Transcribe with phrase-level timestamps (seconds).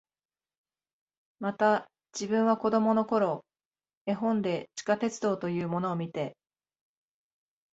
[1.39, 1.87] また、
[2.19, 3.45] 自分は子供の頃、
[4.07, 6.35] 絵本で地下鉄道というものを見て、